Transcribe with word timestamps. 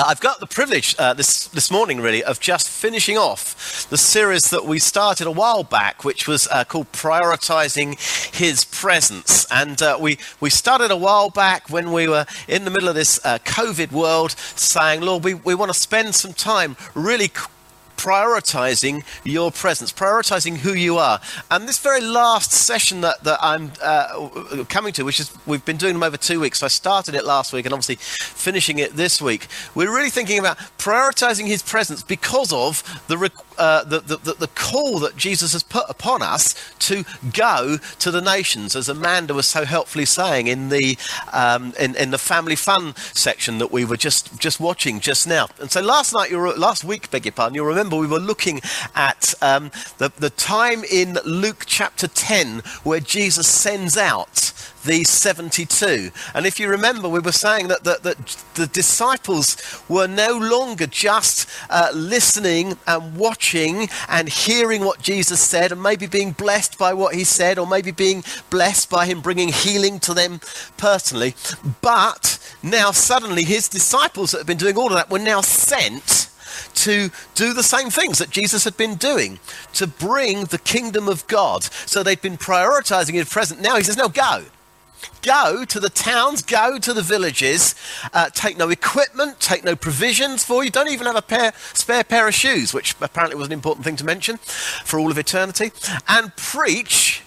Uh, 0.00 0.04
I've 0.06 0.20
got 0.20 0.40
the 0.40 0.46
privilege 0.46 0.96
uh, 0.98 1.12
this 1.12 1.48
this 1.48 1.70
morning, 1.70 2.00
really, 2.00 2.24
of 2.24 2.40
just 2.40 2.70
finishing 2.70 3.18
off 3.18 3.86
the 3.90 3.98
series 3.98 4.48
that 4.48 4.64
we 4.64 4.78
started 4.78 5.26
a 5.26 5.30
while 5.30 5.62
back, 5.62 6.04
which 6.04 6.26
was 6.26 6.48
uh, 6.48 6.64
called 6.64 6.90
"Prioritizing 6.92 8.00
His 8.34 8.64
Presence." 8.64 9.46
And 9.50 9.82
uh, 9.82 9.98
we 10.00 10.16
we 10.40 10.48
started 10.48 10.90
a 10.90 10.96
while 10.96 11.28
back 11.28 11.68
when 11.68 11.92
we 11.92 12.08
were 12.08 12.24
in 12.48 12.64
the 12.64 12.70
middle 12.70 12.88
of 12.88 12.94
this 12.94 13.20
uh, 13.26 13.40
COVID 13.44 13.92
world, 13.92 14.30
saying, 14.56 15.02
"Lord, 15.02 15.22
we, 15.22 15.34
we 15.34 15.54
want 15.54 15.70
to 15.70 15.78
spend 15.78 16.14
some 16.14 16.32
time 16.32 16.78
really." 16.94 17.30
Prioritizing 18.00 19.04
your 19.24 19.52
presence, 19.52 19.92
prioritizing 19.92 20.56
who 20.56 20.72
you 20.72 20.96
are. 20.96 21.20
And 21.50 21.68
this 21.68 21.78
very 21.78 22.00
last 22.00 22.50
session 22.50 23.02
that, 23.02 23.22
that 23.24 23.38
I'm 23.42 23.72
uh, 23.82 24.64
coming 24.70 24.94
to, 24.94 25.04
which 25.04 25.20
is 25.20 25.30
we've 25.46 25.64
been 25.66 25.76
doing 25.76 25.92
them 25.92 26.02
over 26.02 26.16
two 26.16 26.40
weeks. 26.40 26.60
So 26.60 26.66
I 26.66 26.70
started 26.70 27.14
it 27.14 27.26
last 27.26 27.52
week 27.52 27.66
and 27.66 27.74
obviously 27.74 27.96
finishing 27.96 28.78
it 28.78 28.96
this 28.96 29.20
week. 29.20 29.48
We're 29.74 29.94
really 29.94 30.08
thinking 30.08 30.38
about 30.38 30.56
prioritizing 30.78 31.46
his 31.46 31.62
presence 31.62 32.02
because 32.02 32.54
of 32.54 32.82
the, 33.08 33.30
uh, 33.58 33.84
the, 33.84 34.00
the, 34.00 34.34
the, 34.34 34.48
call 34.54 34.98
that 35.00 35.16
Jesus 35.16 35.52
has 35.52 35.62
put 35.62 35.84
upon 35.88 36.22
us 36.22 36.54
to 36.78 37.04
go 37.32 37.76
to 37.98 38.10
the 38.10 38.20
nations, 38.20 38.74
as 38.74 38.88
Amanda 38.88 39.34
was 39.34 39.46
so 39.46 39.64
helpfully 39.64 40.04
saying 40.04 40.46
in 40.46 40.70
the, 40.70 40.96
um, 41.32 41.74
in, 41.78 41.94
in 41.96 42.10
the 42.10 42.18
family 42.18 42.56
fun 42.56 42.94
section 42.96 43.58
that 43.58 43.70
we 43.70 43.84
were 43.84 43.96
just, 43.96 44.38
just 44.38 44.60
watching 44.60 45.00
just 45.00 45.28
now. 45.28 45.48
And 45.60 45.70
so 45.70 45.82
last 45.82 46.14
night, 46.14 46.32
last 46.32 46.84
week, 46.84 47.10
beg 47.10 47.26
your 47.26 47.32
pardon, 47.32 47.54
you'll 47.54 47.66
remember 47.66 47.89
remember 47.90 48.08
we 48.08 48.20
were 48.20 48.24
looking 48.24 48.60
at 48.94 49.34
um, 49.42 49.70
the, 49.98 50.12
the 50.16 50.30
time 50.30 50.84
in 50.84 51.18
Luke 51.24 51.64
chapter 51.66 52.06
10 52.06 52.60
where 52.84 53.00
Jesus 53.00 53.48
sends 53.48 53.96
out 53.96 54.52
the 54.84 55.04
72. 55.04 56.10
And 56.34 56.46
if 56.46 56.58
you 56.58 56.68
remember, 56.68 57.08
we 57.08 57.18
were 57.18 57.32
saying 57.32 57.68
that, 57.68 57.84
that, 57.84 58.02
that 58.02 58.44
the 58.54 58.66
disciples 58.66 59.56
were 59.88 60.06
no 60.06 60.38
longer 60.38 60.86
just 60.86 61.50
uh, 61.68 61.90
listening 61.92 62.78
and 62.86 63.16
watching 63.16 63.88
and 64.08 64.28
hearing 64.28 64.84
what 64.84 65.02
Jesus 65.02 65.40
said 65.40 65.72
and 65.72 65.82
maybe 65.82 66.06
being 66.06 66.32
blessed 66.32 66.78
by 66.78 66.94
what 66.94 67.14
he 67.14 67.24
said 67.24 67.58
or 67.58 67.66
maybe 67.66 67.90
being 67.90 68.24
blessed 68.48 68.88
by 68.88 69.04
him 69.04 69.20
bringing 69.20 69.48
healing 69.48 69.98
to 70.00 70.14
them 70.14 70.40
personally. 70.78 71.34
But 71.82 72.38
now 72.62 72.90
suddenly 72.92 73.44
his 73.44 73.68
disciples 73.68 74.30
that 74.30 74.38
have 74.38 74.46
been 74.46 74.56
doing 74.56 74.78
all 74.78 74.88
of 74.88 74.94
that 74.94 75.10
were 75.10 75.18
now 75.18 75.40
sent 75.40 76.29
to 76.74 77.10
do 77.34 77.52
the 77.52 77.62
same 77.62 77.90
things 77.90 78.18
that 78.18 78.30
Jesus 78.30 78.64
had 78.64 78.76
been 78.76 78.96
doing, 78.96 79.38
to 79.74 79.86
bring 79.86 80.44
the 80.44 80.58
kingdom 80.58 81.08
of 81.08 81.26
God. 81.26 81.64
So 81.64 82.02
they'd 82.02 82.20
been 82.20 82.38
prioritizing 82.38 83.14
his 83.14 83.28
present. 83.28 83.60
Now 83.60 83.76
he 83.76 83.82
says, 83.82 83.96
no, 83.96 84.08
go. 84.08 84.44
Go 85.22 85.64
to 85.64 85.80
the 85.80 85.90
towns, 85.90 86.42
go 86.42 86.78
to 86.78 86.92
the 86.92 87.02
villages, 87.02 87.74
uh, 88.12 88.30
take 88.30 88.58
no 88.58 88.68
equipment, 88.68 89.40
take 89.40 89.64
no 89.64 89.76
provisions 89.76 90.44
for 90.44 90.62
you. 90.64 90.70
Don't 90.70 90.88
even 90.88 91.06
have 91.06 91.16
a 91.16 91.22
pair, 91.22 91.52
spare 91.72 92.04
pair 92.04 92.28
of 92.28 92.34
shoes, 92.34 92.74
which 92.74 92.94
apparently 93.00 93.36
was 93.36 93.46
an 93.46 93.52
important 93.52 93.84
thing 93.84 93.96
to 93.96 94.04
mention 94.04 94.36
for 94.38 94.98
all 94.98 95.10
of 95.10 95.18
eternity, 95.18 95.72
and 96.08 96.34
preach 96.36 97.22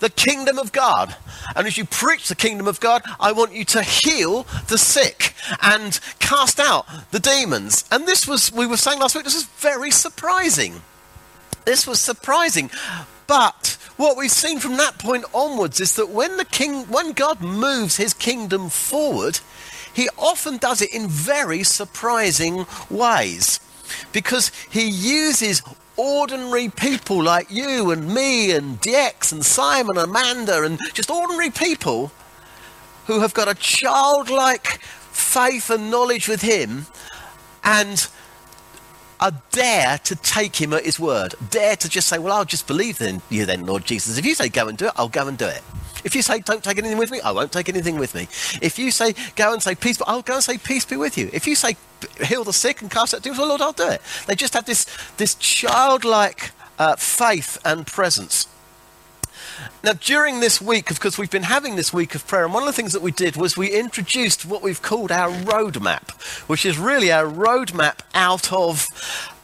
the 0.00 0.10
kingdom 0.10 0.58
of 0.58 0.72
God. 0.72 1.14
And 1.56 1.66
as 1.66 1.76
you 1.76 1.84
preach 1.84 2.28
the 2.28 2.34
kingdom 2.34 2.66
of 2.66 2.80
God, 2.80 3.02
I 3.18 3.32
want 3.32 3.52
you 3.52 3.64
to 3.66 3.82
heal 3.82 4.44
the 4.68 4.78
sick 4.78 5.34
and 5.62 5.98
cast 6.18 6.60
out 6.60 6.86
the 7.10 7.20
demons. 7.20 7.84
And 7.90 8.06
this 8.06 8.26
was, 8.26 8.52
we 8.52 8.66
were 8.66 8.76
saying 8.76 9.00
last 9.00 9.14
week, 9.14 9.24
this 9.24 9.34
was 9.34 9.44
very 9.44 9.90
surprising. 9.90 10.82
This 11.64 11.86
was 11.86 12.00
surprising. 12.00 12.70
But 13.26 13.76
what 13.96 14.16
we've 14.16 14.30
seen 14.30 14.58
from 14.58 14.76
that 14.76 14.98
point 14.98 15.24
onwards 15.34 15.80
is 15.80 15.96
that 15.96 16.08
when 16.08 16.36
the 16.36 16.44
king, 16.44 16.84
when 16.84 17.12
God 17.12 17.40
moves 17.40 17.96
his 17.96 18.14
kingdom 18.14 18.68
forward, 18.70 19.40
he 19.92 20.08
often 20.16 20.58
does 20.58 20.80
it 20.80 20.94
in 20.94 21.08
very 21.08 21.62
surprising 21.62 22.66
ways 22.88 23.60
because 24.12 24.52
he 24.70 24.88
uses 24.88 25.62
ordinary 25.98 26.68
people 26.68 27.22
like 27.22 27.50
you 27.50 27.90
and 27.90 28.14
me 28.14 28.52
and 28.52 28.80
Dex 28.80 29.32
and 29.32 29.44
Simon 29.44 29.98
and 29.98 30.10
Amanda 30.10 30.62
and 30.62 30.78
just 30.94 31.10
ordinary 31.10 31.50
people 31.50 32.12
who 33.06 33.20
have 33.20 33.34
got 33.34 33.48
a 33.48 33.54
childlike 33.54 34.78
faith 35.10 35.68
and 35.70 35.90
knowledge 35.90 36.28
with 36.28 36.40
him 36.40 36.86
and 37.64 38.08
are 39.20 39.32
dare 39.50 39.98
to 39.98 40.14
take 40.14 40.56
him 40.56 40.72
at 40.72 40.84
his 40.84 41.00
word. 41.00 41.34
Dare 41.50 41.74
to 41.76 41.88
just 41.88 42.08
say, 42.08 42.18
Well, 42.18 42.32
I'll 42.32 42.44
just 42.44 42.68
believe 42.68 43.00
in 43.00 43.20
you 43.28 43.44
then, 43.44 43.66
Lord 43.66 43.84
Jesus. 43.84 44.16
If 44.16 44.24
you 44.24 44.34
say 44.34 44.48
go 44.48 44.68
and 44.68 44.78
do 44.78 44.86
it, 44.86 44.92
I'll 44.96 45.08
go 45.08 45.26
and 45.26 45.36
do 45.36 45.46
it. 45.46 45.62
If 46.04 46.14
you 46.14 46.22
say 46.22 46.40
don't 46.40 46.62
take 46.62 46.78
anything 46.78 46.98
with 46.98 47.10
me, 47.10 47.20
I 47.20 47.32
won't 47.32 47.52
take 47.52 47.68
anything 47.68 47.98
with 47.98 48.14
me. 48.14 48.28
If 48.62 48.78
you 48.78 48.90
say 48.90 49.14
go 49.36 49.52
and 49.52 49.62
say 49.62 49.74
peace, 49.74 50.00
I'll 50.06 50.22
go 50.22 50.34
and 50.34 50.42
say 50.42 50.58
peace 50.58 50.84
be 50.84 50.96
with 50.96 51.18
you. 51.18 51.30
If 51.32 51.46
you 51.46 51.54
say 51.54 51.76
heal 52.24 52.44
the 52.44 52.52
sick 52.52 52.80
and 52.82 52.90
cast 52.90 53.14
out 53.14 53.22
demons, 53.22 53.38
well, 53.38 53.48
Lord, 53.48 53.60
I'll 53.60 53.72
do 53.72 53.88
it. 53.88 54.00
They 54.26 54.34
just 54.34 54.54
have 54.54 54.64
this 54.64 54.86
this 55.16 55.34
childlike 55.34 56.52
uh, 56.78 56.96
faith 56.96 57.58
and 57.64 57.86
presence. 57.86 58.46
Now, 59.82 59.92
during 59.92 60.40
this 60.40 60.60
week, 60.60 60.90
of 60.90 61.00
course, 61.00 61.18
we've 61.18 61.30
been 61.30 61.44
having 61.44 61.76
this 61.76 61.92
week 61.92 62.14
of 62.14 62.26
prayer, 62.26 62.44
and 62.44 62.54
one 62.54 62.62
of 62.62 62.66
the 62.66 62.72
things 62.72 62.92
that 62.92 63.02
we 63.02 63.10
did 63.10 63.36
was 63.36 63.56
we 63.56 63.70
introduced 63.70 64.44
what 64.44 64.62
we've 64.62 64.82
called 64.82 65.10
our 65.10 65.30
roadmap, 65.30 66.10
which 66.48 66.66
is 66.66 66.78
really 66.78 67.10
our 67.12 67.24
roadmap 67.24 68.00
out 68.14 68.52
of 68.52 68.86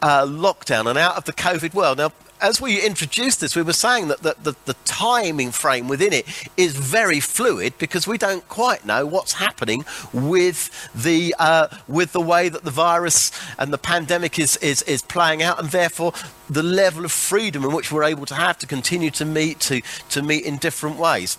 uh, 0.03 0.25
lockdown 0.25 0.89
and 0.89 0.99
out 0.99 1.17
of 1.17 1.25
the 1.25 1.33
COVID 1.33 1.75
world. 1.75 1.99
Now, 1.99 2.13
as 2.45 2.61
we 2.61 2.85
introduced 2.85 3.41
this, 3.41 3.57
we 3.57 3.63
were 3.63 3.73
saying 3.73 4.09
that 4.09 4.23
the, 4.23 4.37
the, 4.43 4.55
the, 4.67 4.75
timing 4.85 5.51
frame 5.51 5.89
within 5.89 6.13
it 6.13 6.27
is 6.59 6.77
very 6.77 7.19
fluid 7.19 7.73
because 7.79 8.07
we 8.07 8.19
don't 8.19 8.47
quite 8.49 8.85
know 8.85 9.07
what's 9.07 9.33
happening 9.33 9.85
with 10.13 10.71
the 10.95 11.35
uh, 11.39 11.69
with 11.89 12.13
the 12.13 12.21
way 12.21 12.51
that 12.51 12.63
the 12.63 12.71
virus 12.71 13.33
and 13.59 13.73
the 13.73 13.79
pandemic 13.79 14.39
is, 14.39 14.57
is 14.59 14.83
is 14.83 15.01
playing 15.03 15.43
out, 15.43 15.59
and 15.59 15.71
therefore 15.71 16.13
the 16.49 16.63
level 16.63 17.05
of 17.05 17.13
freedom 17.13 17.65
in 17.65 17.73
which 17.73 17.91
we're 17.91 18.05
able 18.05 18.27
to 18.27 18.35
have 18.35 18.59
to 18.59 18.67
continue 18.67 19.11
to 19.11 19.25
meet 19.25 19.59
to 19.59 19.81
to 20.11 20.23
meet 20.23 20.45
in 20.45 20.59
different 20.59 20.99
ways. 20.99 21.39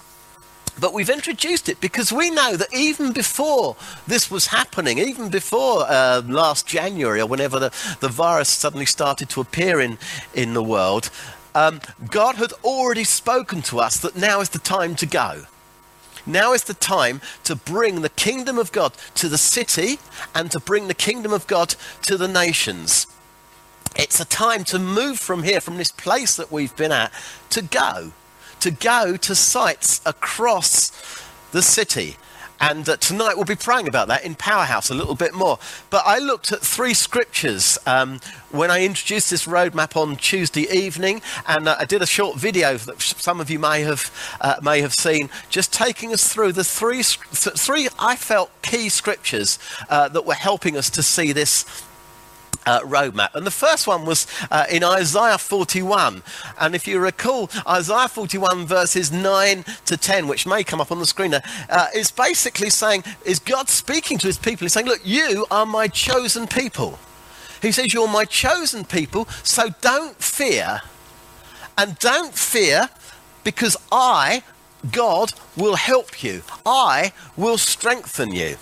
But 0.79 0.93
we've 0.93 1.09
introduced 1.09 1.69
it 1.69 1.79
because 1.79 2.11
we 2.11 2.29
know 2.29 2.57
that 2.57 2.73
even 2.73 3.13
before 3.13 3.77
this 4.07 4.29
was 4.29 4.47
happening, 4.47 4.97
even 4.97 5.29
before 5.29 5.85
uh, 5.87 6.21
last 6.25 6.67
January 6.67 7.21
or 7.21 7.27
whenever 7.27 7.59
the, 7.59 7.71
the 8.01 8.09
virus 8.09 8.49
suddenly 8.49 8.85
started 8.85 9.29
to 9.29 9.41
appear 9.41 9.79
in, 9.79 9.97
in 10.33 10.53
the 10.53 10.63
world, 10.63 11.09
um, 11.53 11.79
God 12.11 12.35
had 12.35 12.51
already 12.63 13.05
spoken 13.05 13.61
to 13.63 13.79
us 13.79 13.97
that 13.99 14.17
now 14.17 14.41
is 14.41 14.49
the 14.49 14.59
time 14.59 14.95
to 14.95 15.05
go. 15.05 15.43
Now 16.25 16.53
is 16.53 16.63
the 16.63 16.73
time 16.73 17.21
to 17.45 17.55
bring 17.55 18.01
the 18.01 18.09
kingdom 18.09 18.57
of 18.57 18.71
God 18.71 18.93
to 19.15 19.29
the 19.29 19.37
city 19.37 19.99
and 20.33 20.51
to 20.51 20.59
bring 20.59 20.87
the 20.87 20.93
kingdom 20.93 21.31
of 21.31 21.47
God 21.47 21.75
to 22.01 22.17
the 22.17 22.27
nations. 22.27 23.07
It's 23.95 24.19
a 24.19 24.25
time 24.25 24.65
to 24.65 24.79
move 24.79 25.19
from 25.19 25.43
here, 25.43 25.61
from 25.61 25.77
this 25.77 25.91
place 25.91 26.35
that 26.35 26.51
we've 26.51 26.75
been 26.75 26.91
at, 26.91 27.13
to 27.51 27.61
go 27.61 28.11
to 28.65 28.71
go 28.71 29.15
to 29.15 29.35
sites 29.35 30.01
across 30.07 30.89
the 31.51 31.61
city. 31.61 32.17
And 32.59 32.89
uh, 32.89 32.97
tonight 32.97 33.35
we'll 33.35 33.45
be 33.45 33.55
praying 33.55 33.87
about 33.87 34.07
that 34.07 34.25
in 34.25 34.33
Powerhouse 34.33 34.89
a 34.89 34.95
little 34.95 35.13
bit 35.13 35.35
more. 35.35 35.59
But 35.91 36.01
I 36.03 36.17
looked 36.17 36.51
at 36.51 36.61
three 36.61 36.95
scriptures 36.95 37.77
um, 37.85 38.19
when 38.49 38.71
I 38.71 38.83
introduced 38.83 39.29
this 39.29 39.45
roadmap 39.45 39.95
on 39.95 40.15
Tuesday 40.15 40.67
evening, 40.71 41.21
and 41.47 41.67
uh, 41.67 41.75
I 41.79 41.85
did 41.85 42.01
a 42.01 42.07
short 42.07 42.39
video 42.39 42.75
that 42.75 42.99
some 43.03 43.39
of 43.39 43.51
you 43.51 43.59
may 43.59 43.81
have 43.81 44.09
uh, 44.41 44.55
may 44.63 44.81
have 44.81 44.95
seen, 44.95 45.29
just 45.49 45.71
taking 45.71 46.11
us 46.11 46.33
through 46.33 46.53
the 46.53 46.63
three 46.63 47.03
three 47.03 47.87
I 47.99 48.15
felt 48.15 48.49
key 48.63 48.89
scriptures 48.89 49.59
uh, 49.89 50.09
that 50.09 50.25
were 50.25 50.33
helping 50.33 50.75
us 50.75 50.89
to 50.89 51.03
see 51.03 51.33
this 51.33 51.65
uh, 52.65 52.81
roadmap. 52.81 53.33
And 53.35 53.45
the 53.45 53.51
first 53.51 53.87
one 53.87 54.05
was 54.05 54.27
uh, 54.51 54.65
in 54.69 54.83
Isaiah 54.83 55.37
41. 55.37 56.23
And 56.59 56.75
if 56.75 56.87
you 56.87 56.99
recall, 56.99 57.49
Isaiah 57.67 58.07
41, 58.07 58.65
verses 58.65 59.11
9 59.11 59.65
to 59.85 59.97
10, 59.97 60.27
which 60.27 60.45
may 60.45 60.63
come 60.63 60.81
up 60.81 60.91
on 60.91 60.99
the 60.99 61.05
screen 61.05 61.31
there, 61.31 61.43
uh, 61.69 61.87
is 61.95 62.11
basically 62.11 62.69
saying, 62.69 63.03
is 63.25 63.39
God 63.39 63.69
speaking 63.69 64.17
to 64.19 64.27
his 64.27 64.37
people? 64.37 64.65
He's 64.65 64.73
saying, 64.73 64.87
Look, 64.87 65.01
you 65.03 65.45
are 65.51 65.65
my 65.65 65.87
chosen 65.87 66.47
people. 66.47 66.99
He 67.61 67.71
says, 67.71 67.93
You're 67.93 68.07
my 68.07 68.25
chosen 68.25 68.85
people, 68.85 69.25
so 69.43 69.69
don't 69.81 70.17
fear. 70.21 70.81
And 71.77 71.97
don't 71.99 72.33
fear 72.33 72.89
because 73.43 73.75
I, 73.91 74.43
God, 74.91 75.33
will 75.57 75.75
help 75.75 76.23
you. 76.23 76.41
I 76.65 77.11
will 77.35 77.57
strengthen 77.57 78.33
you. 78.33 78.57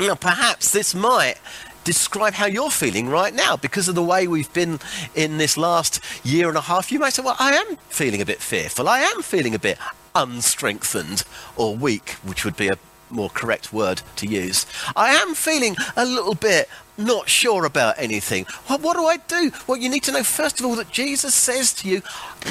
Now, 0.00 0.14
perhaps 0.14 0.72
this 0.72 0.94
might 0.94 1.36
describe 1.84 2.34
how 2.34 2.46
you're 2.46 2.70
feeling 2.70 3.08
right 3.08 3.34
now 3.34 3.56
because 3.56 3.88
of 3.88 3.94
the 3.94 4.02
way 4.02 4.26
we've 4.26 4.52
been 4.52 4.80
in 5.14 5.38
this 5.38 5.56
last 5.56 6.00
year 6.24 6.48
and 6.48 6.56
a 6.56 6.62
half. 6.62 6.90
You 6.90 6.98
might 6.98 7.12
say, 7.12 7.22
Well, 7.22 7.36
I 7.38 7.52
am 7.52 7.76
feeling 7.88 8.20
a 8.20 8.26
bit 8.26 8.40
fearful. 8.40 8.88
I 8.88 9.00
am 9.00 9.22
feeling 9.22 9.54
a 9.54 9.58
bit 9.58 9.78
unstrengthened 10.14 11.24
or 11.56 11.76
weak, 11.76 12.10
which 12.24 12.44
would 12.44 12.56
be 12.56 12.68
a 12.68 12.78
more 13.10 13.30
correct 13.30 13.72
word 13.72 14.02
to 14.16 14.26
use. 14.26 14.66
I 14.96 15.14
am 15.14 15.34
feeling 15.34 15.76
a 15.96 16.04
little 16.04 16.34
bit 16.34 16.68
not 16.96 17.28
sure 17.28 17.64
about 17.64 17.96
anything. 17.98 18.46
Well, 18.68 18.78
what 18.78 18.96
do 18.96 19.04
I 19.04 19.16
do? 19.16 19.52
Well, 19.66 19.78
you 19.78 19.88
need 19.88 20.04
to 20.04 20.12
know, 20.12 20.22
first 20.22 20.60
of 20.60 20.66
all, 20.66 20.76
that 20.76 20.90
Jesus 20.90 21.34
says 21.34 21.72
to 21.74 21.88
you, 21.88 22.02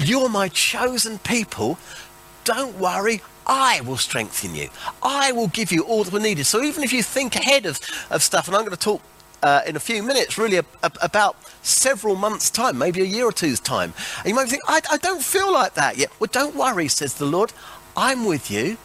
You're 0.01 0.29
my 0.29 0.49
chosen 0.49 1.19
people. 1.19 1.77
Don't 2.43 2.77
worry, 2.77 3.21
I 3.47 3.81
will 3.81 3.97
strengthen 3.97 4.55
you. 4.55 4.69
I 5.01 5.31
will 5.31 5.47
give 5.47 5.71
you 5.71 5.83
all 5.83 6.03
that 6.03 6.13
we 6.13 6.21
needed. 6.21 6.45
So 6.45 6.61
even 6.61 6.83
if 6.83 6.91
you 6.91 7.03
think 7.03 7.35
ahead 7.35 7.65
of, 7.65 7.79
of 8.09 8.21
stuff, 8.21 8.47
and 8.47 8.55
I'm 8.55 8.63
going 8.63 8.71
to 8.71 8.77
talk 8.77 9.01
uh, 9.43 9.61
in 9.67 9.75
a 9.75 9.79
few 9.79 10.01
minutes, 10.01 10.37
really, 10.37 10.57
a, 10.57 10.65
a, 10.81 10.91
about 11.01 11.35
several 11.63 12.15
months' 12.15 12.49
time, 12.49 12.77
maybe 12.77 13.01
a 13.01 13.05
year 13.05 13.25
or 13.25 13.31
two's 13.31 13.59
time. 13.59 13.93
And 14.19 14.27
you 14.29 14.35
might 14.35 14.49
think, 14.49 14.63
I, 14.67 14.81
I 14.89 14.97
don't 14.97 15.23
feel 15.23 15.51
like 15.53 15.75
that 15.75 15.97
yet. 15.97 16.11
Well, 16.19 16.29
don't 16.31 16.55
worry, 16.55 16.87
says 16.87 17.15
the 17.15 17.25
Lord. 17.25 17.53
I'm 17.95 18.25
with 18.25 18.49
you. 18.49 18.77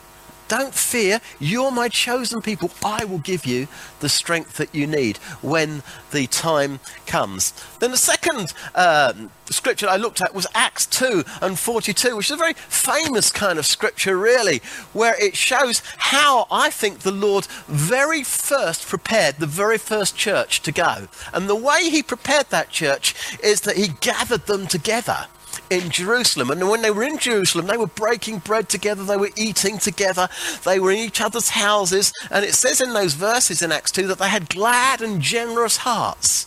Don't 0.49 0.75
fear. 0.75 1.21
You're 1.39 1.71
my 1.71 1.89
chosen 1.89 2.41
people. 2.41 2.71
I 2.85 3.05
will 3.05 3.19
give 3.19 3.45
you 3.45 3.69
the 4.01 4.09
strength 4.09 4.57
that 4.57 4.75
you 4.75 4.87
need 4.87 5.19
when 5.43 5.83
the 6.11 6.27
time 6.27 6.81
comes. 7.07 7.53
Then 7.81 7.91
the 7.91 7.99
second 7.99 8.55
um, 8.75 9.31
scripture 9.47 9.89
I 9.89 9.97
looked 9.97 10.21
at 10.23 10.35
was 10.35 10.47
Acts 10.55 10.87
2 10.87 11.25
and 11.43 11.59
42, 11.59 12.17
which 12.17 12.27
is 12.27 12.33
a 12.33 12.37
very 12.37 12.55
famous 12.55 13.31
kind 13.31 13.59
of 13.59 13.67
scripture, 13.67 14.17
really, 14.17 14.63
where 14.93 15.23
it 15.23 15.37
shows 15.37 15.83
how 15.99 16.47
I 16.51 16.71
think 16.71 17.01
the 17.01 17.13
Lord 17.13 17.47
very 17.67 18.23
first 18.23 18.87
prepared 18.87 19.37
the 19.37 19.47
very 19.47 19.79
first 19.79 20.17
church 20.17 20.63
to 20.63 20.73
go. 20.73 21.09
And 21.33 21.49
the 21.49 21.55
way 21.55 21.91
he 21.91 22.03
prepared 22.03 22.51
that 22.51 22.71
church 22.71 23.15
is 23.43 23.63
that 23.63 23.77
he 23.77 23.89
gathered 24.01 24.47
them 24.47 24.67
together 24.67 25.27
in 25.71 25.91
Jerusalem. 25.91 26.51
And 26.51 26.69
when 26.69 26.83
they 26.83 26.91
were 26.91 27.03
in 27.03 27.19
Jerusalem, 27.19 27.67
they 27.67 27.77
were 27.77 27.87
breaking 27.87 28.39
bread 28.39 28.69
together, 28.69 29.05
they 29.05 29.17
were 29.17 29.31
eating 29.37 29.79
together, 29.79 30.29
they 30.65 30.79
were 30.79 30.91
in 30.91 30.99
each 30.99 31.21
other's 31.21 31.51
houses. 31.51 32.13
And 32.31 32.45
it 32.45 32.55
says 32.55 32.81
in 32.81 32.93
those 32.93 33.15
verses 33.15 33.63
in 33.63 33.73
Acts 33.73 33.93
2 33.93 34.07
that 34.09 34.19
they 34.19 34.29
had 34.29 34.49
glad 34.49 35.01
and 35.01 35.21
generous 35.21 35.79
hearts. 35.79 36.47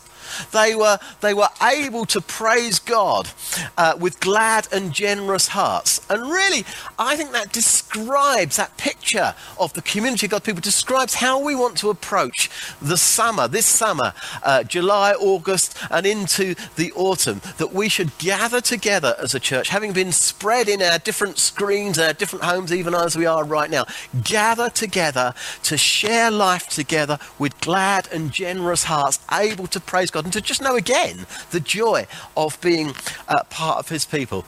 They 0.52 0.76
were, 0.76 1.00
they 1.22 1.34
were 1.34 1.50
able 1.62 2.06
to 2.06 2.22
praise 2.22 2.80
God 2.80 3.30
uh, 3.78 3.96
with 4.00 4.20
glad 4.20 4.68
and 4.72 4.94
generous 4.94 5.50
hearts. 5.50 6.06
And 6.10 6.24
really, 6.24 6.66
I 6.98 7.16
think 7.16 7.32
that 7.32 7.52
describes 7.52 8.58
that 8.58 8.78
picture 8.78 9.36
of 9.60 9.74
the 9.74 9.82
community 9.82 10.28
of 10.28 10.32
God. 10.32 10.44
People, 10.44 10.62
describes 10.62 11.16
how 11.16 11.40
we 11.40 11.56
want 11.56 11.78
to 11.78 11.90
approach 11.90 12.50
the 12.82 12.98
summer, 12.98 13.48
this 13.48 13.66
summer, 13.66 14.14
uh, 14.44 14.64
July, 14.64 15.14
August, 15.14 15.78
and 15.90 16.06
into 16.06 16.56
the 16.76 16.92
autumn, 16.94 17.42
that 17.58 17.74
we 17.74 17.90
should 17.90 18.18
gather 18.18 18.62
together 18.62 19.16
as 19.20 19.34
a 19.34 19.40
church, 19.40 19.70
having 19.70 19.94
been 19.94 20.12
spread 20.12 20.70
in 20.70 20.82
our 20.82 21.00
different 21.00 21.38
screens, 21.38 21.98
our 22.00 22.14
different 22.14 22.46
homes, 22.46 22.72
even 22.74 22.94
as 22.94 23.18
we 23.18 23.26
are 23.26 23.44
right 23.44 23.70
now, 23.70 23.86
gather 24.24 24.70
together 24.70 25.34
to 25.64 25.78
share 25.78 26.32
life 26.32 26.68
together 26.70 27.18
with 27.38 27.60
glad 27.62 28.08
and 28.12 28.32
generous 28.32 28.86
hearts, 28.86 29.20
able 29.32 29.68
to 29.68 29.80
praise 29.80 30.12
God 30.12 30.21
God 30.22 30.28
and 30.28 30.34
to 30.34 30.42
just 30.42 30.62
know 30.62 30.76
again 30.76 31.26
the 31.50 31.60
joy 31.60 32.06
of 32.38 32.62
being 32.62 32.94
uh, 33.28 33.44
part 33.50 33.80
of 33.80 33.90
his 33.90 34.06
people. 34.06 34.46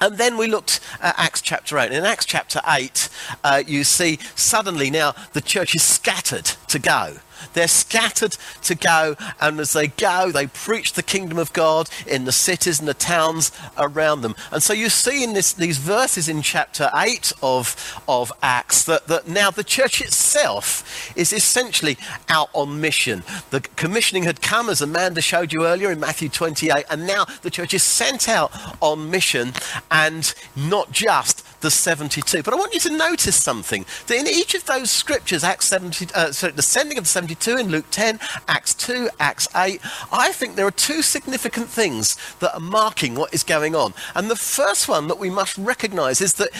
And 0.00 0.18
then 0.18 0.36
we 0.36 0.48
looked 0.48 0.80
at 1.00 1.14
Acts 1.16 1.40
chapter 1.40 1.78
8. 1.78 1.92
In 1.92 2.04
Acts 2.04 2.24
chapter 2.24 2.60
8, 2.66 3.08
uh, 3.44 3.62
you 3.66 3.84
see 3.84 4.18
suddenly 4.34 4.90
now 4.90 5.14
the 5.34 5.40
church 5.40 5.74
is 5.74 5.82
scattered 5.82 6.52
to 6.68 6.78
go. 6.78 7.16
They're 7.52 7.68
scattered 7.68 8.36
to 8.62 8.74
go, 8.74 9.16
and 9.40 9.60
as 9.60 9.72
they 9.72 9.88
go, 9.88 10.30
they 10.30 10.46
preach 10.46 10.92
the 10.92 11.02
kingdom 11.02 11.38
of 11.38 11.52
God 11.52 11.88
in 12.06 12.24
the 12.24 12.32
cities 12.32 12.78
and 12.78 12.88
the 12.88 12.94
towns 12.94 13.52
around 13.76 14.22
them. 14.22 14.34
And 14.50 14.62
so 14.62 14.72
you 14.72 14.88
see 14.88 15.24
in 15.24 15.34
this, 15.34 15.52
these 15.52 15.78
verses 15.78 16.28
in 16.28 16.42
chapter 16.42 16.90
8 16.94 17.32
of, 17.42 18.02
of 18.08 18.32
Acts 18.42 18.84
that, 18.84 19.06
that 19.06 19.28
now 19.28 19.50
the 19.50 19.64
church 19.64 20.00
itself 20.00 21.12
is 21.16 21.32
essentially 21.32 21.96
out 22.28 22.50
on 22.52 22.80
mission. 22.80 23.22
The 23.50 23.60
commissioning 23.60 24.24
had 24.24 24.42
come, 24.42 24.68
as 24.68 24.80
Amanda 24.80 25.20
showed 25.20 25.52
you 25.52 25.64
earlier 25.64 25.90
in 25.90 26.00
Matthew 26.00 26.28
28, 26.28 26.84
and 26.90 27.06
now 27.06 27.26
the 27.42 27.50
church 27.50 27.74
is 27.74 27.82
sent 27.82 28.28
out 28.28 28.52
on 28.80 29.10
mission 29.10 29.52
and 29.90 30.34
not 30.56 30.92
just 30.92 31.44
the 31.60 31.70
72. 31.70 32.42
But 32.42 32.54
I 32.54 32.56
want 32.56 32.74
you 32.74 32.80
to 32.80 32.96
notice 32.96 33.36
something 33.36 33.84
that 34.06 34.16
in 34.16 34.26
each 34.26 34.54
of 34.54 34.64
those 34.66 34.90
scriptures, 34.90 35.44
Acts 35.44 35.66
70, 35.66 36.08
uh, 36.14 36.32
sorry, 36.32 36.52
the 36.58 36.62
sending 36.62 36.98
of 36.98 37.04
the 37.04 37.08
72 37.08 37.56
in 37.56 37.68
Luke 37.68 37.86
10, 37.90 38.20
Acts 38.48 38.74
2, 38.74 39.08
Acts 39.18 39.48
8, 39.54 39.80
I 40.12 40.32
think 40.32 40.56
there 40.56 40.66
are 40.66 40.70
two 40.70 41.00
significant 41.00 41.68
things 41.68 42.16
that 42.40 42.52
are 42.52 42.60
marking 42.60 43.14
what 43.14 43.32
is 43.32 43.42
going 43.42 43.74
on. 43.74 43.94
And 44.14 44.30
the 44.30 44.36
first 44.36 44.88
one 44.88 45.08
that 45.08 45.18
we 45.18 45.30
must 45.30 45.56
recognize 45.56 46.20
is 46.20 46.34
that 46.34 46.50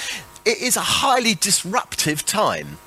it 0.47 0.59
is 0.59 0.77
a 0.77 1.03
highly 1.03 1.35
disruptive 1.35 2.25
time. 2.25 2.79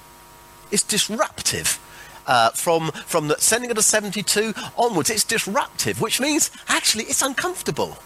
It's 0.71 0.83
disruptive. 0.83 1.79
Uh, 2.27 2.51
from 2.51 2.91
from 3.07 3.27
the 3.27 3.35
sending 3.39 3.71
of 3.71 3.75
the 3.75 3.83
72 3.83 4.53
onwards, 4.77 5.09
it's 5.09 5.23
disruptive, 5.23 5.99
which 5.99 6.21
means 6.21 6.51
actually 6.67 7.05
it's 7.05 7.21
uncomfortable 7.21 7.97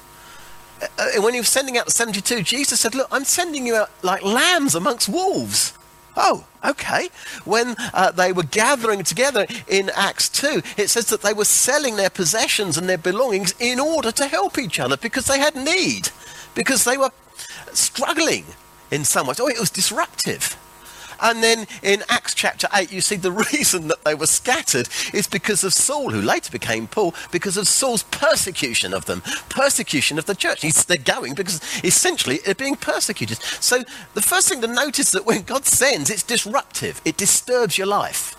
uh, 0.81 1.21
when 1.21 1.33
he 1.33 1.39
was 1.39 1.49
sending 1.49 1.77
out 1.77 1.85
the 1.85 1.91
72, 1.91 2.43
Jesus 2.43 2.79
said, 2.79 2.95
Look, 2.95 3.07
I'm 3.11 3.23
sending 3.23 3.65
you 3.65 3.75
out 3.75 3.91
like 4.03 4.23
lambs 4.23 4.75
amongst 4.75 5.09
wolves. 5.09 5.73
Oh, 6.17 6.45
okay. 6.63 7.09
When 7.43 7.75
uh, 7.93 8.11
they 8.11 8.31
were 8.31 8.43
gathering 8.43 9.03
together 9.03 9.45
in 9.67 9.91
Acts 9.95 10.29
2, 10.29 10.61
it 10.77 10.89
says 10.89 11.07
that 11.07 11.21
they 11.21 11.33
were 11.33 11.45
selling 11.45 11.97
their 11.97 12.09
possessions 12.09 12.77
and 12.77 12.87
their 12.87 12.97
belongings 12.97 13.53
in 13.59 13.79
order 13.79 14.11
to 14.13 14.27
help 14.27 14.57
each 14.57 14.79
other 14.79 14.97
because 14.97 15.25
they 15.25 15.39
had 15.39 15.55
need, 15.55 16.09
because 16.53 16.85
they 16.85 16.97
were 16.97 17.11
struggling 17.73 18.45
in 18.91 19.03
some 19.03 19.27
ways. 19.27 19.39
Oh, 19.39 19.47
it 19.47 19.59
was 19.59 19.69
disruptive. 19.69 20.57
And 21.21 21.43
then 21.43 21.67
in 21.81 22.03
Acts 22.09 22.33
chapter 22.33 22.67
8, 22.73 22.91
you 22.91 23.01
see 23.01 23.15
the 23.15 23.31
reason 23.53 23.87
that 23.87 24.03
they 24.03 24.15
were 24.15 24.27
scattered 24.27 24.89
is 25.13 25.27
because 25.27 25.63
of 25.63 25.73
Saul, 25.73 26.11
who 26.11 26.21
later 26.21 26.51
became 26.51 26.87
Paul, 26.87 27.13
because 27.31 27.57
of 27.57 27.67
Saul's 27.67 28.03
persecution 28.03 28.93
of 28.93 29.05
them, 29.05 29.21
persecution 29.49 30.17
of 30.17 30.25
the 30.25 30.35
church. 30.35 30.61
He's, 30.61 30.85
they're 30.85 30.97
going 30.97 31.33
because 31.33 31.61
essentially 31.83 32.39
they're 32.45 32.55
being 32.55 32.75
persecuted. 32.75 33.41
So 33.59 33.83
the 34.13 34.21
first 34.21 34.49
thing 34.49 34.61
to 34.61 34.67
notice 34.67 35.11
that 35.11 35.25
when 35.25 35.43
God 35.43 35.65
sends, 35.65 36.09
it's 36.09 36.23
disruptive, 36.23 37.01
it 37.05 37.17
disturbs 37.17 37.77
your 37.77 37.87
life, 37.87 38.35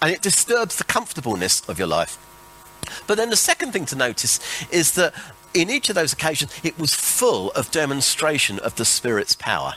and 0.00 0.10
it 0.10 0.22
disturbs 0.22 0.76
the 0.76 0.84
comfortableness 0.84 1.68
of 1.68 1.78
your 1.78 1.88
life. 1.88 2.18
But 3.06 3.16
then 3.16 3.30
the 3.30 3.36
second 3.36 3.72
thing 3.72 3.86
to 3.86 3.96
notice 3.96 4.40
is 4.70 4.92
that 4.92 5.14
in 5.54 5.70
each 5.70 5.88
of 5.88 5.94
those 5.94 6.12
occasions, 6.12 6.52
it 6.62 6.78
was 6.78 6.94
full 6.94 7.50
of 7.52 7.70
demonstration 7.70 8.58
of 8.58 8.76
the 8.76 8.84
Spirit's 8.84 9.34
power. 9.34 9.74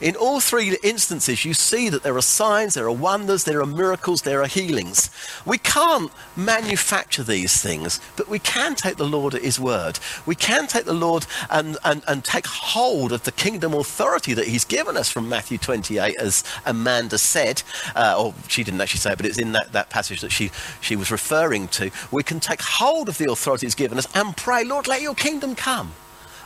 In 0.00 0.16
all 0.16 0.40
three 0.40 0.76
instances, 0.82 1.44
you 1.44 1.54
see 1.54 1.88
that 1.88 2.02
there 2.02 2.16
are 2.16 2.22
signs, 2.22 2.74
there 2.74 2.86
are 2.86 2.92
wonders, 2.92 3.44
there 3.44 3.60
are 3.60 3.66
miracles, 3.66 4.22
there 4.22 4.42
are 4.42 4.46
healings. 4.46 5.10
We 5.44 5.58
can't 5.58 6.10
manufacture 6.36 7.22
these 7.22 7.60
things, 7.60 8.00
but 8.16 8.28
we 8.28 8.38
can 8.38 8.74
take 8.74 8.96
the 8.96 9.06
Lord 9.06 9.34
at 9.34 9.42
His 9.42 9.60
word. 9.60 9.98
We 10.26 10.34
can 10.34 10.66
take 10.66 10.84
the 10.84 10.92
Lord 10.92 11.26
and, 11.50 11.76
and, 11.84 12.02
and 12.08 12.24
take 12.24 12.46
hold 12.46 13.12
of 13.12 13.24
the 13.24 13.32
kingdom 13.32 13.74
authority 13.74 14.34
that 14.34 14.46
He's 14.46 14.64
given 14.64 14.96
us 14.96 15.10
from 15.10 15.28
Matthew 15.28 15.58
28, 15.58 16.16
as 16.16 16.44
Amanda 16.64 17.18
said, 17.18 17.62
uh, 17.94 18.16
or 18.18 18.34
she 18.48 18.64
didn't 18.64 18.80
actually 18.80 19.00
say 19.00 19.12
it, 19.12 19.16
but 19.16 19.26
it's 19.26 19.38
in 19.38 19.52
that, 19.52 19.72
that 19.72 19.90
passage 19.90 20.20
that 20.22 20.32
she, 20.32 20.50
she 20.80 20.96
was 20.96 21.10
referring 21.10 21.68
to. 21.68 21.90
We 22.10 22.22
can 22.22 22.40
take 22.40 22.60
hold 22.62 23.08
of 23.08 23.18
the 23.18 23.30
authority 23.30 23.66
He's 23.66 23.74
given 23.74 23.98
us 23.98 24.08
and 24.14 24.36
pray, 24.36 24.64
Lord, 24.64 24.86
let 24.86 25.02
your 25.02 25.14
kingdom 25.14 25.54
come. 25.54 25.92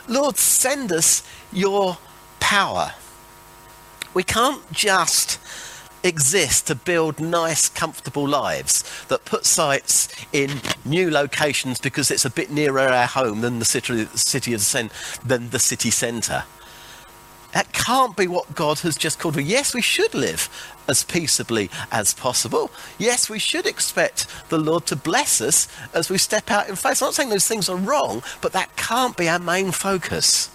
Lord, 0.07 0.37
send 0.37 0.91
us 0.91 1.23
your 1.51 1.97
power. 2.39 2.93
We 4.17 4.23
can't 4.23 4.71
just 4.71 5.37
exist 6.03 6.65
to 6.65 6.75
build 6.75 7.19
nice, 7.19 7.69
comfortable 7.69 8.27
lives 8.27 8.83
that 9.09 9.25
put 9.25 9.45
sites 9.45 10.09
in 10.33 10.49
new 10.85 11.11
locations 11.11 11.79
because 11.79 12.09
it's 12.09 12.25
a 12.25 12.31
bit 12.31 12.49
nearer 12.49 12.79
our 12.79 13.05
home 13.05 13.41
than 13.41 13.59
the 13.59 13.65
city, 13.65 14.05
city 14.15 14.55
of 14.55 14.61
than 15.23 15.51
the 15.51 15.59
city 15.59 15.91
centre. 15.91 16.45
That 17.51 17.71
can't 17.73 18.17
be 18.17 18.25
what 18.25 18.55
God 18.55 18.79
has 18.79 18.97
just 18.97 19.19
called 19.19 19.35
for. 19.35 19.41
Yes, 19.41 19.75
we 19.75 19.83
should 19.83 20.15
live 20.15 20.49
as 20.87 21.03
peaceably 21.03 21.69
as 21.91 22.15
possible. 22.15 22.71
Yes, 22.97 23.29
we 23.29 23.37
should 23.37 23.67
expect 23.67 24.25
the 24.49 24.57
Lord 24.57 24.87
to 24.87 24.95
bless 24.95 25.41
us 25.41 25.67
as 25.93 26.09
we 26.09 26.17
step 26.17 26.49
out 26.49 26.67
in 26.69 26.75
faith. 26.75 27.03
I'm 27.03 27.09
not 27.09 27.13
saying 27.13 27.29
those 27.29 27.47
things 27.47 27.69
are 27.69 27.77
wrong, 27.77 28.23
but 28.41 28.53
that 28.53 28.75
can't 28.77 29.15
be 29.15 29.29
our 29.29 29.37
main 29.37 29.69
focus 29.69 30.49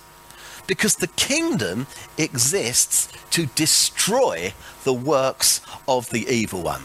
because 0.66 0.96
the 0.96 1.08
kingdom 1.08 1.86
exists 2.16 3.08
to 3.30 3.46
destroy 3.46 4.52
the 4.84 4.92
works 4.92 5.60
of 5.86 6.10
the 6.10 6.26
evil 6.28 6.62
one. 6.62 6.82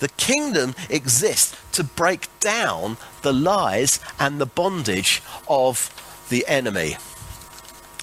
The 0.00 0.08
kingdom 0.10 0.74
exists 0.88 1.56
to 1.72 1.82
break 1.82 2.28
down 2.40 2.96
the 3.22 3.32
lies 3.32 4.00
and 4.18 4.40
the 4.40 4.46
bondage 4.46 5.22
of 5.48 5.92
the 6.28 6.46
enemy. 6.46 6.96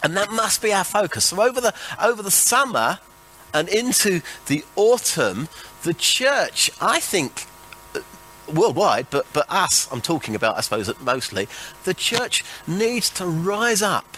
And 0.04 0.16
that 0.18 0.32
must 0.32 0.62
be 0.62 0.74
our 0.74 0.84
focus. 0.84 1.26
So 1.26 1.42
over 1.42 1.62
the 1.62 1.74
over 2.02 2.22
the 2.22 2.32
summer 2.32 3.00
and 3.54 3.70
into 3.70 4.22
the 4.48 4.66
autumn, 4.76 5.48
the 5.84 5.94
church, 5.94 6.70
I 6.82 7.00
think, 7.00 7.46
worldwide, 8.56 9.08
but, 9.10 9.26
but 9.34 9.46
us, 9.50 9.88
I'm 9.92 10.02
talking 10.02 10.36
about, 10.36 10.58
I 10.58 10.62
suppose, 10.62 10.92
mostly, 11.00 11.48
the 11.84 11.94
church 11.94 12.44
needs 12.68 13.10
to 13.12 13.26
rise 13.26 13.82
up 13.82 14.18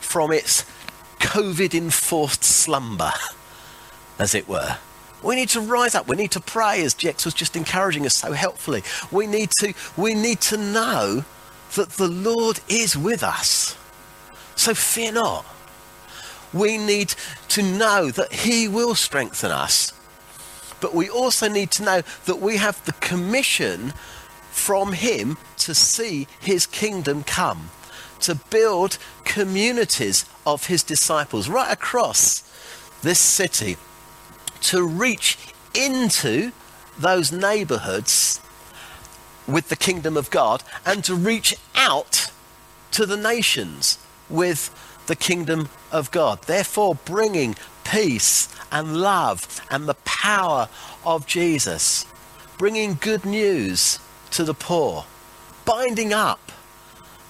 from 0.00 0.32
its 0.32 0.64
COVID 1.18 1.74
enforced 1.74 2.44
slumber, 2.44 3.12
as 4.18 4.34
it 4.34 4.48
were. 4.48 4.78
We 5.22 5.34
need 5.34 5.48
to 5.50 5.60
rise 5.60 5.94
up. 5.94 6.08
We 6.08 6.16
need 6.16 6.30
to 6.32 6.40
pray, 6.40 6.84
as 6.84 6.94
Jex 6.94 7.24
was 7.24 7.34
just 7.34 7.56
encouraging 7.56 8.06
us 8.06 8.14
so 8.14 8.32
helpfully. 8.32 8.82
We 9.10 9.26
need 9.26 9.50
to, 9.60 9.74
we 9.96 10.14
need 10.14 10.40
to 10.42 10.56
know 10.56 11.24
that 11.74 11.90
the 11.90 12.08
Lord 12.08 12.60
is 12.68 12.96
with 12.96 13.22
us. 13.22 13.76
So 14.54 14.74
fear 14.74 15.12
not. 15.12 15.44
We 16.52 16.78
need 16.78 17.14
to 17.48 17.62
know 17.62 18.10
that 18.10 18.32
He 18.32 18.68
will 18.68 18.94
strengthen 18.94 19.50
us 19.50 19.92
but 20.80 20.94
we 20.94 21.08
also 21.08 21.48
need 21.48 21.70
to 21.72 21.82
know 21.82 22.02
that 22.26 22.40
we 22.40 22.56
have 22.56 22.84
the 22.84 22.92
commission 22.92 23.92
from 24.50 24.92
Him 24.92 25.36
to 25.58 25.74
see 25.74 26.26
His 26.40 26.66
kingdom 26.66 27.24
come, 27.24 27.70
to 28.20 28.34
build 28.34 28.98
communities 29.24 30.24
of 30.46 30.66
His 30.66 30.82
disciples 30.82 31.48
right 31.48 31.72
across 31.72 32.42
this 33.02 33.18
city, 33.18 33.76
to 34.62 34.82
reach 34.82 35.38
into 35.74 36.52
those 36.98 37.30
neighborhoods 37.30 38.40
with 39.46 39.68
the 39.68 39.76
kingdom 39.76 40.16
of 40.16 40.30
God 40.30 40.62
and 40.84 41.04
to 41.04 41.14
reach 41.14 41.54
out 41.74 42.30
to 42.92 43.06
the 43.06 43.16
nations 43.16 43.98
with 44.28 44.70
the 45.06 45.16
kingdom 45.16 45.68
of 45.92 46.10
God. 46.10 46.42
Therefore, 46.42 46.96
bringing 47.04 47.56
peace 47.84 48.48
and 48.72 49.00
love 49.00 49.60
and 49.70 49.88
the 49.88 49.94
power 50.04 50.68
of 51.04 51.26
Jesus, 51.26 52.04
bringing 52.58 52.98
good 53.00 53.24
news 53.24 53.98
to 54.32 54.44
the 54.44 54.54
poor, 54.54 55.04
binding 55.64 56.12
up 56.12 56.52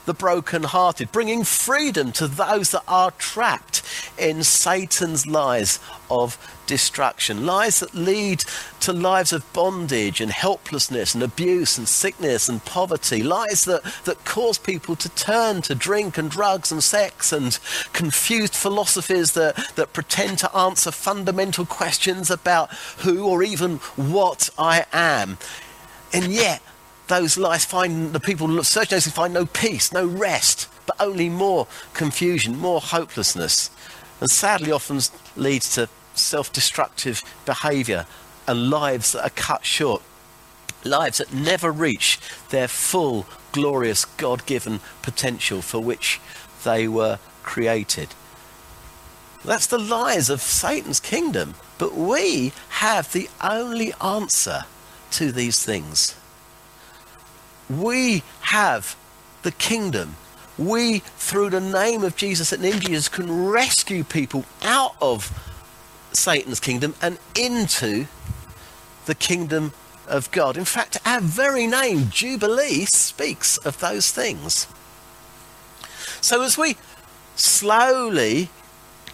the 0.06 0.14
broken-hearted, 0.14 1.12
bringing 1.12 1.44
freedom 1.44 2.12
to 2.12 2.26
those 2.26 2.70
that 2.70 2.84
are 2.88 3.10
trapped 3.12 3.82
in 4.18 4.42
Satan's 4.42 5.26
lies 5.26 5.78
of 6.10 6.38
destruction, 6.66 7.46
lies 7.46 7.80
that 7.80 7.94
lead 7.94 8.44
to 8.80 8.92
lives 8.92 9.32
of 9.32 9.52
bondage 9.52 10.20
and 10.20 10.30
helplessness 10.30 11.14
and 11.14 11.22
abuse 11.22 11.78
and 11.78 11.88
sickness 11.88 12.48
and 12.48 12.64
poverty, 12.64 13.22
lies 13.22 13.64
that, 13.64 13.82
that 14.04 14.24
cause 14.24 14.58
people 14.58 14.96
to 14.96 15.08
turn 15.10 15.62
to 15.62 15.74
drink 15.74 16.18
and 16.18 16.30
drugs 16.30 16.72
and 16.72 16.82
sex 16.82 17.32
and 17.32 17.58
confused 17.92 18.54
philosophies 18.54 19.32
that, 19.32 19.56
that 19.76 19.92
pretend 19.92 20.38
to 20.38 20.56
answer 20.56 20.90
fundamental 20.90 21.66
questions 21.66 22.30
about 22.30 22.72
who 22.98 23.26
or 23.26 23.42
even 23.42 23.76
what 23.96 24.50
I 24.58 24.86
am. 24.92 25.38
And 26.12 26.26
yet, 26.26 26.62
those 27.08 27.38
lies 27.38 27.64
find 27.64 28.12
the 28.12 28.20
people 28.20 28.62
searching 28.64 28.96
those 28.96 29.06
find 29.08 29.32
no 29.32 29.46
peace, 29.46 29.92
no 29.92 30.06
rest, 30.06 30.68
but 30.86 30.96
only 31.00 31.28
more 31.28 31.66
confusion, 31.94 32.58
more 32.58 32.80
hopelessness, 32.80 33.70
and 34.20 34.30
sadly 34.30 34.72
often 34.72 35.00
leads 35.36 35.74
to 35.74 35.88
self-destructive 36.14 37.22
behaviour 37.44 38.06
and 38.46 38.70
lives 38.70 39.12
that 39.12 39.24
are 39.24 39.30
cut 39.30 39.64
short, 39.64 40.02
lives 40.84 41.18
that 41.18 41.32
never 41.32 41.70
reach 41.70 42.18
their 42.50 42.68
full, 42.68 43.26
glorious, 43.52 44.04
God-given 44.04 44.80
potential 45.02 45.62
for 45.62 45.80
which 45.80 46.20
they 46.64 46.88
were 46.88 47.18
created. 47.42 48.08
That's 49.44 49.66
the 49.66 49.78
lies 49.78 50.28
of 50.30 50.40
Satan's 50.40 50.98
kingdom, 50.98 51.54
but 51.78 51.94
we 51.94 52.52
have 52.70 53.12
the 53.12 53.28
only 53.40 53.92
answer 54.02 54.64
to 55.12 55.30
these 55.30 55.64
things. 55.64 56.16
We 57.68 58.22
have 58.42 58.96
the 59.42 59.52
kingdom. 59.52 60.16
We, 60.58 61.00
through 61.00 61.50
the 61.50 61.60
name 61.60 62.02
of 62.02 62.16
Jesus 62.16 62.52
and 62.52 62.64
in 62.64 62.80
Jesus, 62.80 63.08
can 63.08 63.46
rescue 63.48 64.04
people 64.04 64.44
out 64.62 64.94
of 65.00 65.30
Satan's 66.12 66.60
kingdom 66.60 66.94
and 67.02 67.18
into 67.38 68.06
the 69.04 69.14
kingdom 69.14 69.72
of 70.08 70.30
God. 70.30 70.56
In 70.56 70.64
fact, 70.64 70.98
our 71.04 71.20
very 71.20 71.66
name, 71.66 72.08
Jubilee, 72.10 72.86
speaks 72.86 73.58
of 73.58 73.80
those 73.80 74.10
things. 74.10 74.66
So 76.20 76.42
as 76.42 76.56
we 76.56 76.76
slowly 77.34 78.48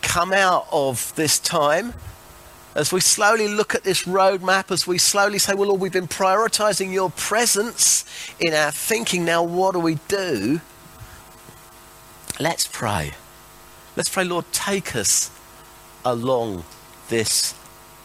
come 0.01 0.33
out 0.33 0.67
of 0.71 1.15
this 1.17 1.39
time 1.39 1.95
as 2.75 2.93
we 2.93 3.01
slowly 3.01 3.49
look 3.49 3.75
at 3.75 3.85
this 3.85 4.05
roadmap, 4.05 4.71
as 4.71 4.87
we 4.87 4.99
slowly 4.99 5.39
say, 5.39 5.55
Well, 5.55 5.69
Lord, 5.69 5.81
we've 5.81 5.93
been 5.93 6.09
prioritizing 6.09 6.93
your 6.93 7.11
presence 7.11 8.05
in 8.41 8.55
our 8.55 8.71
thinking. 8.71 9.25
Now, 9.25 9.43
what 9.43 9.73
do 9.73 9.81
we 9.81 9.97
do? 10.09 10.61
Let's 12.41 12.67
pray. 12.67 13.13
Let's 13.95 14.09
pray, 14.09 14.25
Lord, 14.25 14.47
take 14.53 14.97
us 14.97 15.31
along 16.05 16.65
this 17.09 17.55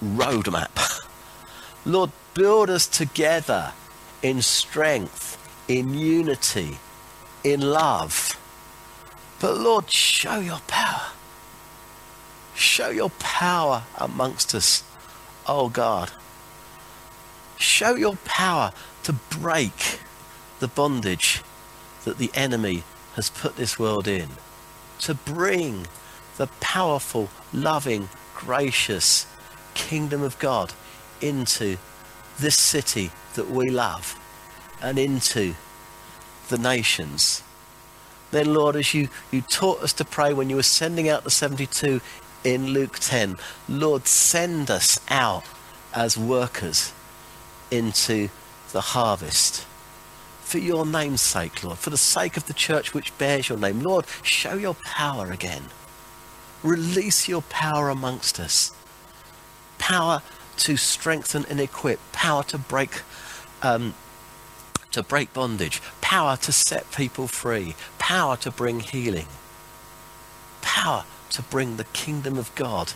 roadmap. 0.03 1.01
Lord, 1.85 2.11
build 2.33 2.69
us 2.69 2.87
together 2.87 3.71
in 4.21 4.41
strength, 4.41 5.37
in 5.67 5.93
unity, 5.93 6.77
in 7.43 7.61
love. 7.61 8.37
But 9.39 9.57
Lord, 9.57 9.89
show 9.89 10.39
your 10.39 10.59
power. 10.67 10.86
Show 12.57 12.89
your 12.89 13.11
power 13.19 13.83
amongst 13.99 14.55
us, 14.55 14.83
oh 15.47 15.69
God. 15.69 16.09
Show 17.57 17.93
your 17.93 18.15
power 18.25 18.71
to 19.03 19.13
break 19.13 19.99
the 20.59 20.67
bondage 20.67 21.43
that 22.03 22.17
the 22.17 22.31
enemy 22.33 22.83
has 23.13 23.29
put 23.29 23.57
this 23.57 23.77
world 23.77 24.07
in, 24.07 24.27
to 25.01 25.13
bring 25.13 25.85
the 26.37 26.47
powerful, 26.59 27.29
loving, 27.53 28.09
gracious 28.35 29.27
kingdom 29.75 30.23
of 30.23 30.39
God 30.39 30.73
into 31.21 31.77
this 32.39 32.57
city 32.57 33.11
that 33.35 33.51
we 33.51 33.69
love 33.69 34.19
and 34.81 34.97
into 34.97 35.53
the 36.49 36.57
nations. 36.57 37.43
Then, 38.31 38.51
Lord, 38.53 38.75
as 38.75 38.95
you, 38.95 39.09
you 39.31 39.41
taught 39.41 39.83
us 39.83 39.93
to 39.93 40.05
pray 40.05 40.33
when 40.33 40.49
you 40.49 40.55
were 40.55 40.63
sending 40.63 41.07
out 41.07 41.23
the 41.23 41.29
72 41.29 42.01
in 42.47 42.67
Luke 42.67 42.97
10. 42.99 43.35
Lord, 43.67 44.07
send 44.07 44.71
us 44.71 45.01
out 45.09 45.43
as 45.93 46.17
workers 46.17 46.93
into 47.69 48.29
the 48.71 48.79
harvest. 48.79 49.67
For 50.43 50.57
your 50.57 50.85
name's 50.85 51.19
sake, 51.19 51.61
Lord, 51.61 51.77
for 51.77 51.89
the 51.89 51.97
sake 51.97 52.37
of 52.37 52.47
the 52.47 52.53
church 52.53 52.93
which 52.93 53.15
bears 53.17 53.49
your 53.49 53.57
name. 53.57 53.81
Lord, 53.81 54.05
show 54.23 54.53
your 54.53 54.75
power 54.75 55.29
again. 55.29 55.63
Release 56.63 57.27
your 57.27 57.41
power 57.41 57.89
amongst 57.89 58.39
us. 58.39 58.73
Power 59.77 60.21
to 60.59 60.77
strengthen 60.77 61.45
and 61.49 61.59
equip, 61.59 61.99
power 62.13 62.43
to 62.43 62.57
break 62.57 63.01
um, 63.61 63.93
to 64.91 65.03
break 65.03 65.33
bondage, 65.33 65.81
power 65.99 66.37
to 66.37 66.51
set 66.53 66.89
people 66.93 67.27
free, 67.27 67.75
power 67.99 68.37
to 68.37 68.49
bring 68.49 68.79
healing, 68.79 69.27
power 70.61 71.03
to 71.31 71.41
bring 71.41 71.77
the 71.77 71.83
kingdom 71.85 72.37
of 72.37 72.53
God 72.55 72.93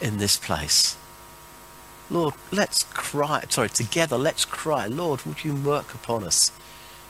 in 0.00 0.18
this 0.18 0.36
place. 0.36 0.96
Lord, 2.10 2.34
let's 2.50 2.84
cry. 2.84 3.44
Sorry, 3.48 3.68
together, 3.68 4.18
let's 4.18 4.44
cry. 4.44 4.86
Lord, 4.86 5.22
would 5.22 5.44
you 5.44 5.54
work 5.54 5.94
upon 5.94 6.24
us? 6.24 6.52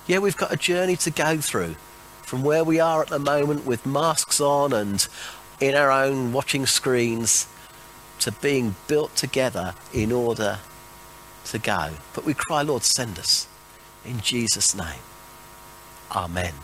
Yeah, 0.06 0.18
we've 0.18 0.36
got 0.36 0.52
a 0.52 0.56
journey 0.56 0.96
to 0.96 1.10
go 1.10 1.38
through 1.38 1.76
from 2.22 2.42
where 2.42 2.64
we 2.64 2.80
are 2.80 3.02
at 3.02 3.08
the 3.08 3.18
moment 3.18 3.66
with 3.66 3.84
masks 3.84 4.40
on 4.40 4.72
and 4.72 5.06
in 5.60 5.74
our 5.74 5.90
own 5.90 6.32
watching 6.32 6.66
screens 6.66 7.46
to 8.20 8.32
being 8.32 8.74
built 8.86 9.14
together 9.16 9.74
in 9.92 10.12
order 10.12 10.58
to 11.46 11.58
go. 11.58 11.90
But 12.14 12.24
we 12.24 12.34
cry, 12.34 12.62
Lord, 12.62 12.82
send 12.82 13.18
us. 13.18 13.48
In 14.04 14.20
Jesus' 14.20 14.74
name. 14.74 15.00
Amen. 16.10 16.54